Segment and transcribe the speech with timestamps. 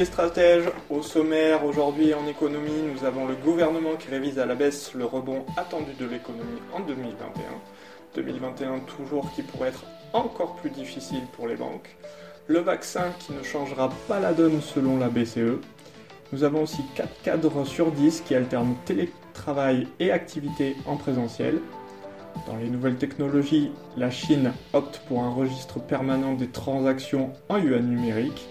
[0.00, 4.54] Les stratèges, au sommaire aujourd'hui en économie, nous avons le gouvernement qui révise à la
[4.54, 7.42] baisse le rebond attendu de l'économie en 2021.
[8.14, 11.94] 2021 toujours qui pourrait être encore plus difficile pour les banques.
[12.46, 15.60] Le vaccin qui ne changera pas la donne selon la BCE.
[16.32, 21.58] Nous avons aussi 4 cadres sur 10 qui alternent télétravail et activité en présentiel.
[22.46, 27.86] Dans les nouvelles technologies, la Chine opte pour un registre permanent des transactions en yuan
[27.86, 28.48] numérique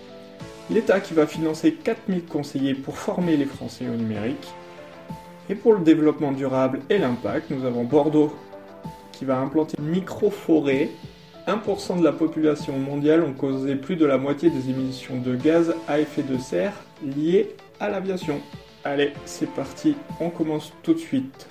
[0.69, 4.47] l'État qui va financer 4000 conseillers pour former les Français au numérique.
[5.49, 8.31] Et pour le développement durable et l'impact, nous avons Bordeaux
[9.11, 10.89] qui va implanter une micro-forêt.
[11.47, 15.73] 1% de la population mondiale ont causé plus de la moitié des émissions de gaz
[15.87, 16.73] à effet de serre
[17.03, 18.39] liées à l'aviation.
[18.83, 21.47] Allez, c'est parti, on commence tout de suite.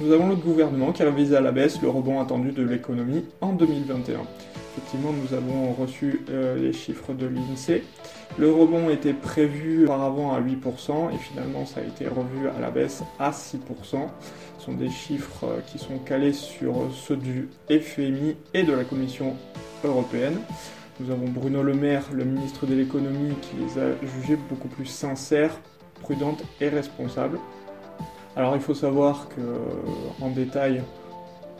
[0.00, 3.52] Nous avons le gouvernement qui révise à la baisse le rebond attendu de l'économie en
[3.52, 4.20] 2021
[4.76, 7.84] effectivement, nous avons reçu euh, les chiffres de l'INSEE.
[8.38, 12.70] Le rebond était prévu auparavant à 8% et finalement ça a été revu à la
[12.70, 13.58] baisse à 6%.
[14.58, 18.82] Ce sont des chiffres euh, qui sont calés sur ceux du FMI et de la
[18.82, 19.36] Commission
[19.84, 20.40] européenne.
[20.98, 24.86] Nous avons Bruno Le Maire, le ministre de l'économie, qui les a jugés beaucoup plus
[24.86, 25.60] sincères,
[26.02, 27.38] prudentes et responsables.
[28.36, 30.82] Alors il faut savoir que en détail,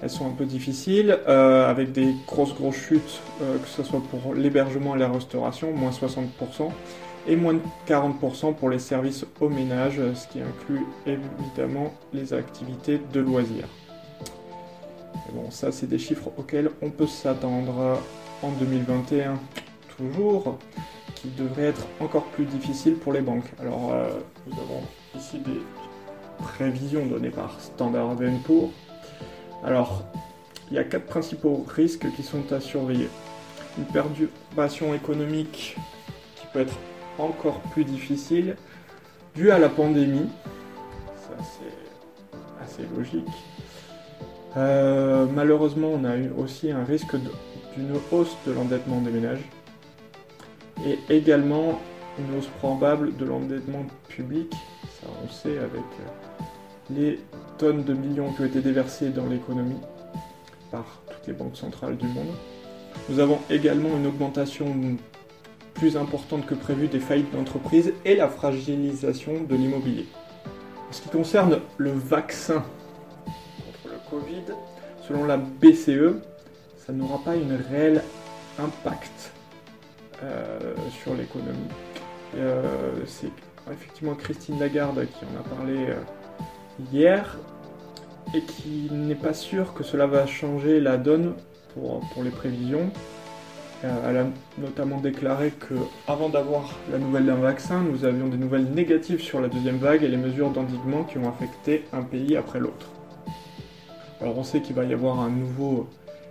[0.03, 4.03] elles sont un peu difficiles, euh, avec des grosses grosses chutes, euh, que ce soit
[4.11, 6.71] pour l'hébergement et la restauration, moins 60%,
[7.27, 13.01] et moins de 40% pour les services au ménage, ce qui inclut évidemment les activités
[13.13, 13.69] de loisirs.
[15.33, 17.99] bon, ça c'est des chiffres auxquels on peut s'attendre
[18.43, 19.39] en 2021
[19.97, 20.59] toujours,
[21.15, 23.51] qui devraient être encore plus difficiles pour les banques.
[23.61, 24.09] Alors euh,
[24.47, 24.83] nous avons
[25.17, 25.61] ici des
[26.39, 28.71] prévisions données par Standard Poor's
[29.65, 30.05] alors,
[30.71, 33.09] il y a quatre principaux risques qui sont à surveiller.
[33.79, 35.77] Une perturbation économique
[36.37, 36.77] qui peut être
[37.19, 38.57] encore plus difficile
[39.35, 40.29] due à la pandémie.
[41.17, 43.25] Ça, c'est assez logique.
[44.57, 47.17] Euh, malheureusement, on a eu aussi un risque
[47.77, 49.45] d'une hausse de l'endettement des ménages
[50.87, 51.81] et également
[52.19, 54.53] une hausse probable de l'endettement public.
[55.01, 55.83] Ça, on sait avec
[56.91, 57.19] les
[57.59, 59.81] tonnes de millions qui ont été déversées dans l'économie
[60.71, 62.33] par toutes les banques centrales du monde.
[63.09, 64.67] Nous avons également une augmentation
[65.75, 70.07] plus importante que prévu des faillites d'entreprises et la fragilisation de l'immobilier.
[70.89, 72.65] En ce qui concerne le vaccin
[73.25, 74.55] contre le Covid,
[75.07, 76.17] selon la BCE,
[76.79, 78.03] ça n'aura pas une réel
[78.59, 79.33] impact
[80.23, 80.59] euh,
[81.03, 81.69] sur l'économie.
[82.37, 83.31] Euh, c'est
[83.73, 85.95] effectivement Christine Lagarde qui en a parlé euh,
[86.93, 87.39] hier
[88.35, 91.35] et qui n'est pas sûr que cela va changer la donne
[91.75, 92.91] pour, pour les prévisions.
[93.85, 94.27] Euh, elle a
[94.59, 95.75] notamment déclaré que
[96.09, 100.03] avant d'avoir la nouvelle d'un vaccin, nous avions des nouvelles négatives sur la deuxième vague
[100.03, 102.89] et les mesures d'endiguement qui ont affecté un pays après l'autre.
[104.21, 105.89] Alors on sait qu'il va y avoir un nouveau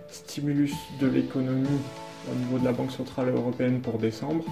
[0.08, 1.80] stimulus de l'économie
[2.32, 4.44] au niveau de la Banque Centrale Européenne pour décembre.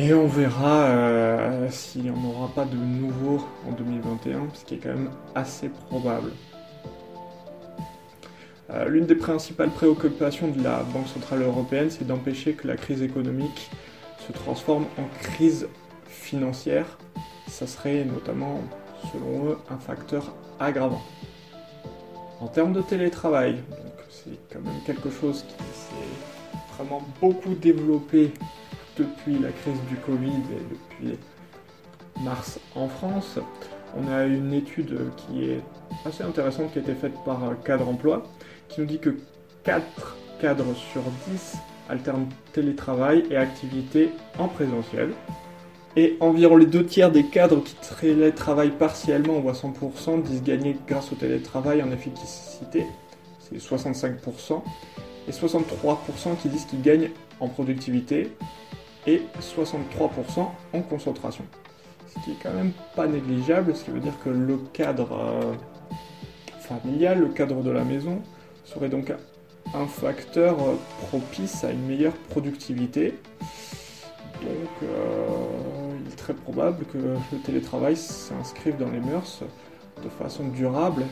[0.00, 4.74] Et on verra euh, s'il n'y en aura pas de nouveau en 2021, ce qui
[4.74, 6.30] est quand même assez probable.
[8.70, 13.02] Euh, l'une des principales préoccupations de la Banque Centrale Européenne, c'est d'empêcher que la crise
[13.02, 13.70] économique
[14.24, 15.66] se transforme en crise
[16.06, 16.86] financière.
[17.48, 18.60] Ça serait notamment,
[19.12, 21.02] selon eux, un facteur aggravant.
[22.38, 23.56] En termes de télétravail,
[24.10, 28.32] c'est quand même quelque chose qui s'est vraiment beaucoup développé
[28.98, 31.18] depuis la crise du Covid et depuis
[32.22, 33.38] mars en France,
[33.96, 35.62] on a une étude qui est
[36.04, 38.24] assez intéressante qui a été faite par Cadre Emploi,
[38.68, 39.16] qui nous dit que
[39.64, 41.56] 4 cadres sur 10
[41.88, 45.12] alternent télétravail et activité en présentiel.
[45.96, 50.76] Et environ les deux tiers des cadres qui télétravaillent partiellement ou à 100% disent gagner
[50.86, 52.86] grâce au télétravail en efficacité,
[53.40, 54.62] c'est 65%,
[55.26, 57.10] et 63% qui disent qu'ils gagnent
[57.40, 58.30] en productivité,
[59.08, 61.44] et 63% en concentration.
[62.06, 65.54] Ce qui est quand même pas négligeable, ce qui veut dire que le cadre euh,
[66.60, 68.20] familial, le cadre de la maison,
[68.64, 69.12] serait donc
[69.74, 70.56] un facteur
[71.08, 73.14] propice à une meilleure productivité.
[74.42, 75.26] Donc euh,
[76.00, 79.42] il est très probable que le télétravail s'inscrive dans les mœurs
[80.04, 81.06] de façon durable.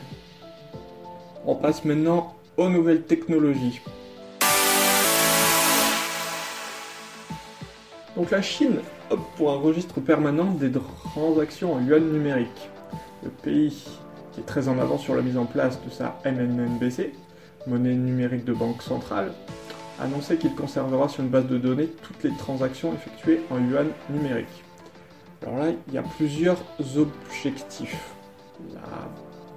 [1.47, 3.81] On passe maintenant aux nouvelles technologies.
[8.17, 8.79] Donc la Chine
[9.11, 10.71] opte pour un registre permanent des
[11.13, 12.71] transactions en yuan numérique.
[13.23, 13.85] Le pays
[14.33, 17.13] qui est très en avant sur la mise en place de sa MNNBC,
[17.67, 19.33] monnaie numérique de banque centrale,
[19.99, 23.89] a annoncé qu'il conservera sur une base de données toutes les transactions effectuées en yuan
[24.09, 24.63] numérique.
[25.43, 26.57] Alors là, il y a plusieurs
[26.97, 28.13] objectifs.
[28.73, 28.81] La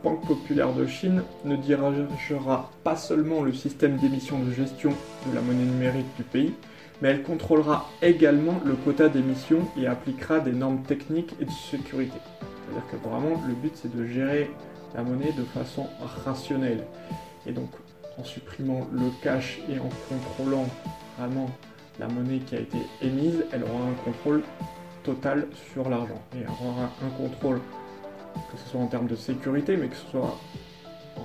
[0.05, 4.91] Banque populaire de Chine ne dirigera pas seulement le système d'émission de gestion
[5.31, 6.53] de la monnaie numérique du pays,
[7.01, 12.19] mais elle contrôlera également le quota d'émission et appliquera des normes techniques et de sécurité.
[12.41, 14.51] C'est-à-dire que vraiment le but c'est de gérer
[14.95, 15.87] la monnaie de façon
[16.25, 16.85] rationnelle.
[17.47, 17.71] Et donc
[18.19, 20.67] en supprimant le cash et en contrôlant
[21.19, 21.49] vraiment
[21.99, 24.43] la monnaie qui a été émise, elle aura un contrôle
[25.03, 26.21] total sur l'argent.
[26.35, 27.61] Et elle aura un contrôle
[28.53, 30.39] que ce soit en termes de sécurité, mais que ce soit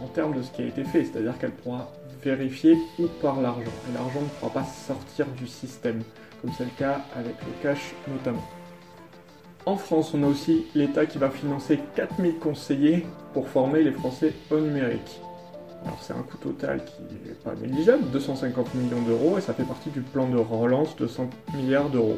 [0.04, 1.06] en termes de ce qui a été fait.
[1.06, 1.92] C'est-à-dire qu'elle pourra
[2.26, 3.72] vérifier où part l'argent.
[3.90, 6.02] Et l'argent ne pourra pas sortir du système,
[6.42, 8.44] comme c'est le cas avec le cash notamment.
[9.66, 14.34] En France, on a aussi l'État qui va financer 4000 conseillers pour former les Français
[14.52, 15.22] au numérique.
[15.84, 19.64] Alors c'est un coût total qui n'est pas négligeable, 250 millions d'euros, et ça fait
[19.64, 22.18] partie du plan de relance de 100 milliards d'euros.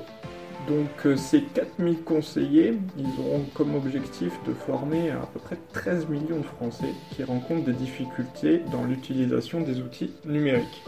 [0.68, 6.10] Donc euh, ces 4000 conseillers, ils auront comme objectif de former à peu près 13
[6.10, 10.84] millions de Français qui rencontrent des difficultés dans l'utilisation des outils numériques.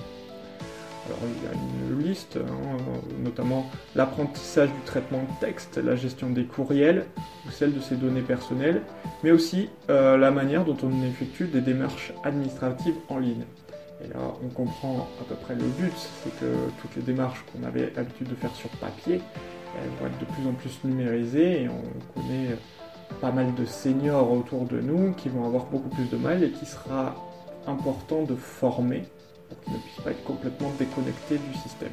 [1.05, 2.77] Alors il y a une liste, hein,
[3.23, 3.65] notamment
[3.95, 7.05] l'apprentissage du traitement de texte, la gestion des courriels
[7.47, 8.81] ou celle de ses données personnelles,
[9.23, 13.45] mais aussi euh, la manière dont on effectue des démarches administratives en ligne.
[14.03, 15.93] Et là, on comprend à peu près le but,
[16.23, 16.45] c'est que
[16.81, 19.19] toutes les démarches qu'on avait l'habitude de faire sur papier,
[19.77, 22.55] elles vont être de plus en plus numérisées et on connaît
[23.21, 26.51] pas mal de seniors autour de nous qui vont avoir beaucoup plus de mal et
[26.51, 27.15] qui sera
[27.67, 29.03] important de former
[29.49, 31.91] pour qu'ils ne puissent pas être complètement déconnectés du système.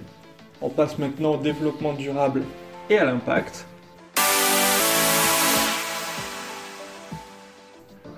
[0.60, 2.42] On passe maintenant au développement durable
[2.88, 3.66] et à l'impact.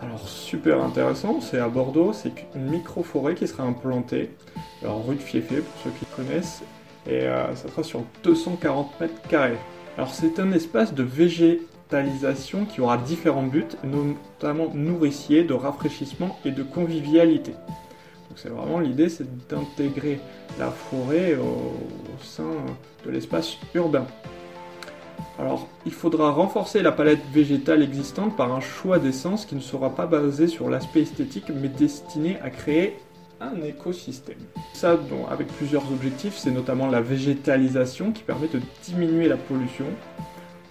[0.00, 4.30] Alors super intéressant, c'est à Bordeaux, c'est une micro-forêt qui sera implantée,
[4.82, 6.62] alors rue de Fieffé pour ceux qui connaissent,
[7.06, 9.58] et euh, ça sera sur 240 mètres carrés.
[9.96, 16.50] Alors c'est un espace de végétalisation qui aura différents buts, notamment nourricier, de rafraîchissement et
[16.50, 17.52] de convivialité.
[17.52, 20.20] Donc c'est vraiment l'idée, c'est d'intégrer
[20.58, 21.74] la forêt au,
[22.22, 22.44] sein
[23.06, 24.06] de l'espace urbain.
[25.38, 29.90] Alors, il faudra renforcer la palette végétale existante par un choix d'essence qui ne sera
[29.90, 32.96] pas basé sur l'aspect esthétique, mais destiné à créer
[33.40, 34.38] un écosystème.
[34.72, 34.98] Ça,
[35.30, 39.86] avec plusieurs objectifs, c'est notamment la végétalisation qui permet de diminuer la pollution,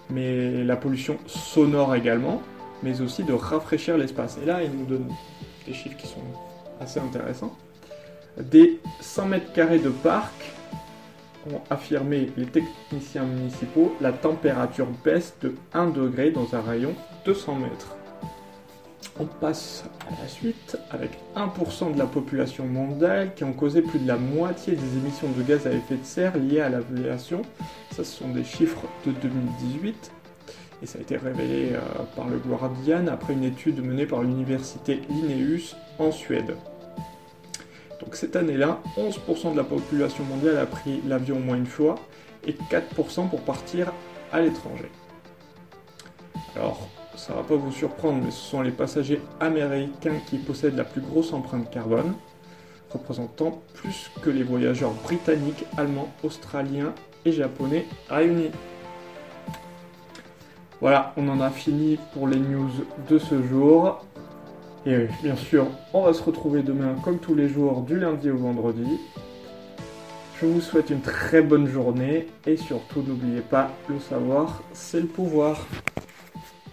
[0.10, 2.42] mais la pollution sonore également,
[2.84, 4.38] mais aussi de rafraîchir l'espace.
[4.42, 5.08] Et là, il nous donne
[5.66, 6.24] des chiffres qui sont
[6.80, 7.56] assez intéressants.
[8.40, 10.34] Des 100 mètres carrés de parc,
[11.54, 16.94] ont affirmé les techniciens municipaux, la température baisse de 1 degré dans un rayon
[17.26, 17.96] de 100 mètres.
[19.20, 24.00] On passe à la suite avec 1% de la population mondiale qui ont causé plus
[24.00, 27.42] de la moitié des émissions de gaz à effet de serre liées à l'aviation.
[27.92, 30.12] Ça, ce sont des chiffres de 2018.
[30.84, 31.80] Et ça a été révélé euh,
[32.16, 36.56] par le Guardian après une étude menée par l'université Linnaeus en Suède.
[38.00, 41.96] Donc cette année-là, 11% de la population mondiale a pris l'avion au moins une fois
[42.46, 43.92] et 4% pour partir
[44.32, 44.92] à l'étranger.
[46.56, 50.84] Alors, ça va pas vous surprendre, mais ce sont les passagers américains qui possèdent la
[50.84, 52.14] plus grosse empreinte carbone,
[52.92, 56.94] représentant plus que les voyageurs britanniques, allemands, australiens
[57.26, 58.52] et japonais réunis.
[60.80, 62.70] Voilà, on en a fini pour les news
[63.10, 64.06] de ce jour.
[64.86, 68.38] Et bien sûr, on va se retrouver demain comme tous les jours du lundi au
[68.38, 69.00] vendredi.
[70.40, 75.08] Je vous souhaite une très bonne journée et surtout n'oubliez pas, le savoir, c'est le
[75.08, 75.66] pouvoir.